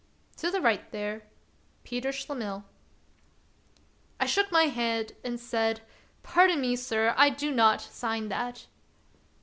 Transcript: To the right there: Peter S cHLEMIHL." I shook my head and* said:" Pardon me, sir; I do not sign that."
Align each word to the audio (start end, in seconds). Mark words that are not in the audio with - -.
To 0.37 0.49
the 0.49 0.61
right 0.61 0.91
there: 0.91 1.27
Peter 1.83 2.09
S 2.09 2.25
cHLEMIHL." 2.25 2.63
I 4.19 4.25
shook 4.25 4.51
my 4.51 4.63
head 4.63 5.15
and* 5.23 5.39
said:" 5.39 5.81
Pardon 6.23 6.59
me, 6.59 6.75
sir; 6.75 7.13
I 7.17 7.29
do 7.29 7.51
not 7.51 7.81
sign 7.81 8.29
that." 8.29 8.65